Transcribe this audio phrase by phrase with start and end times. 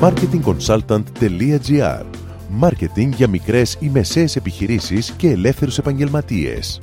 [0.00, 2.04] marketingconsultant.gr
[2.48, 6.80] Μάρκετινγκ για μικρές ή μεσαίες επιχειρήσεις και ελεύθερους επαγγελματίες.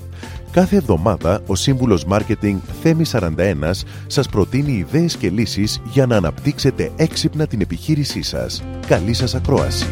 [0.51, 3.31] Κάθε εβδομάδα ο σύμβουλος Μάρκετινγκ Θέμη 41
[4.07, 8.63] σας προτείνει ιδέες και λύσεις για να αναπτύξετε έξυπνα την επιχείρησή σας.
[8.87, 9.89] Καλή σας ακρόαση!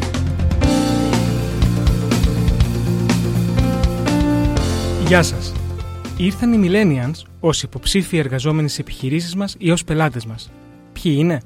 [5.08, 5.54] Γεια σας!
[6.18, 10.52] Ήρθαν οι Millennials ως υποψήφιοι εργαζόμενοι σε επιχειρήσεις μας ή ως πελάτες μας.
[10.94, 11.42] Ποιοι είναι;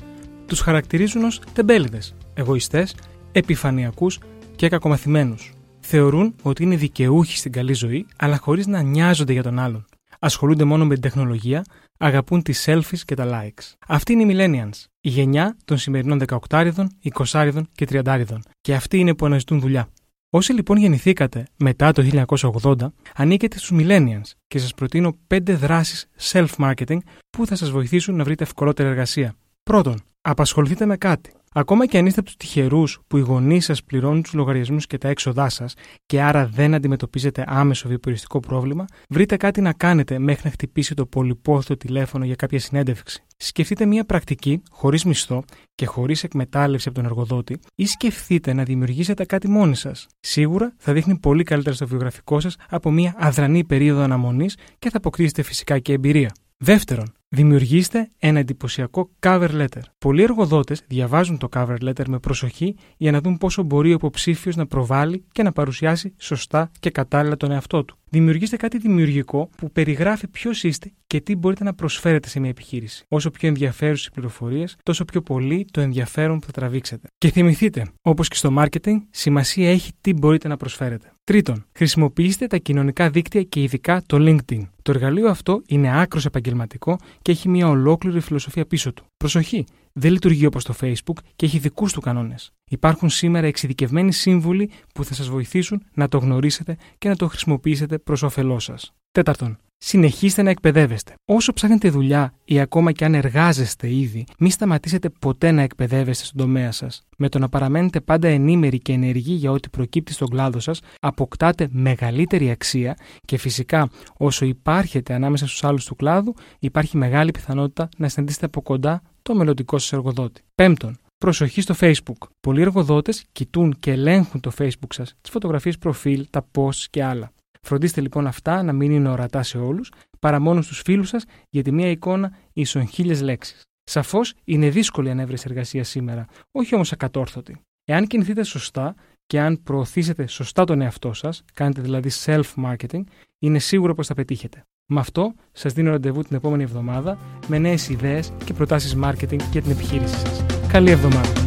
[0.48, 2.96] Τους χαρακτηρίζουν ως τεμπέληδες, εγωιστές,
[3.32, 4.20] επιφανειακούς
[4.56, 5.54] και κακομαθημένους.
[5.80, 9.86] Θεωρούν ότι είναι δικαιούχοι στην καλή ζωή, αλλά χωρίς να νοιάζονται για τον άλλον.
[10.20, 11.64] Ασχολούνται μόνο με την τεχνολογία,
[11.98, 13.74] αγαπούν τις selfies και τα likes.
[13.88, 19.14] Αυτή είναι οι Millennials, η γενιά των σημερινών 18 20 και 30 Και αυτοί είναι
[19.14, 19.90] που αναζητούν δουλειά.
[20.30, 22.26] Όσοι λοιπόν γεννηθήκατε μετά το
[22.62, 22.76] 1980,
[23.16, 26.98] ανήκετε στους Millennials και σας προτείνω 5 δράσεις self-marketing
[27.30, 29.36] που θα σας βοηθήσουν να βρείτε ευκολότερη εργασία.
[29.68, 31.32] Πρώτον, απασχοληθείτε με κάτι.
[31.54, 34.98] Ακόμα και αν είστε από τους τυχερούς που οι γονείς σας πληρώνουν τους λογαριασμούς και
[34.98, 35.74] τα έξοδά σας
[36.06, 41.06] και άρα δεν αντιμετωπίζετε άμεσο βιοπηριστικό πρόβλημα, βρείτε κάτι να κάνετε μέχρι να χτυπήσει το
[41.06, 43.24] πολυπόθητο τηλέφωνο για κάποια συνέντευξη.
[43.38, 45.44] Σκεφτείτε μια πρακτική χωρίς μισθό
[45.76, 50.08] και χωρίς εκμετάλλευση από τον εργοδότη ή σκεφτείτε να δημιουργήσετε κάτι μόνοι σας.
[50.20, 54.98] Σίγουρα θα δείχνει πολύ καλύτερα στο βιογραφικό σας από μια αδρανή περίοδο αναμονής και θα
[54.98, 56.32] αποκτήσετε φυσικά και εμπειρία.
[56.58, 59.82] Δεύτερον, δημιουργήστε ένα εντυπωσιακό cover letter.
[59.98, 64.56] Πολλοί εργοδότες διαβάζουν το cover letter με προσοχή για να δουν πόσο μπορεί ο υποψήφιος
[64.56, 67.98] να προβάλλει και να παρουσιάσει σωστά και κατάλληλα τον εαυτό του.
[68.10, 73.06] Δημιουργήστε κάτι δημιουργικό που περιγράφει ποιος είστε και τι μπορείτε να προσφέρετε σε μια επιχείρηση.
[73.08, 77.08] Όσο πιο ενδιαφέρουσες οι πληροφορίες, τόσο πιο πολύ το ενδιαφέρον που θα τραβήξετε.
[77.18, 81.12] Και θυμηθείτε, όπως και στο marketing, σημασία έχει τι μπορείτε να προσφέρετε.
[81.24, 84.62] Τρίτον, χρησιμοποιήστε τα κοινωνικά δίκτυα και ειδικά το LinkedIn.
[84.82, 89.06] Το εργαλείο αυτό είναι άκρος επαγγελματικό και έχει μια ολόκληρη φιλοσοφία πίσω του.
[89.18, 89.66] Προσοχή!
[89.94, 92.52] Δεν λειτουργεί όπως το Facebook και έχει δικούς του κανόνες.
[92.70, 97.98] Υπάρχουν σήμερα εξειδικευμένοι σύμβουλοι που θα σας βοηθήσουν να το γνωρίσετε και να το χρησιμοποιήσετε
[97.98, 98.94] προς όφελό σας.
[99.18, 101.14] Τέταρτον, συνεχίστε να εκπαιδεύεστε.
[101.26, 106.38] Όσο ψάχνετε δουλειά ή ακόμα και αν εργάζεστε ήδη, μην σταματήσετε ποτέ να εκπαιδεύεστε στον
[106.38, 107.04] τομέα σας.
[107.18, 111.68] Με το να παραμένετε πάντα ενήμεροι και ενεργοί για ό,τι προκύπτει στον κλάδο σας, αποκτάτε
[111.72, 118.10] μεγαλύτερη αξία και φυσικά όσο υπάρχετε ανάμεσα στους άλλους του κλάδου, υπάρχει μεγάλη πιθανότητα να
[118.10, 120.42] συναντήσετε από κοντά το μελλοντικό σας εργοδότη.
[120.56, 122.28] Πέμπτον, προσοχή στο Facebook.
[122.40, 127.32] Πολλοί εργοδότες κοιτούν και ελέγχουν το Facebook σας, τις φωτογραφίες προφίλ, τα posts και άλλα.
[127.62, 131.72] Φροντίστε λοιπόν αυτά να μην είναι ορατά σε όλους, παρά μόνος στου φίλους σας, γιατί
[131.72, 133.66] μία εικόνα ίσον χίλιες λέξεις.
[133.84, 137.58] Σαφώς είναι δύσκολη η ανέβρεση εργασίας σήμερα, όχι όμως ακατόρθωτη.
[137.86, 138.96] Εάν κινηθείτε σωστά
[139.26, 143.04] και αν προωθήσετε σωστά τον εαυτό σας, κάνετε δηλαδή self-marketing,
[143.40, 144.64] είναι σίγουρο πως θα πετύχετε.
[144.90, 149.62] Με αυτό, σας δίνω ραντεβού την επόμενη εβδομάδα με νέες ιδέες και προτάσεις marketing για
[149.62, 150.46] την επιχείρησή σας.
[150.68, 151.47] Καλή εβδομάδα!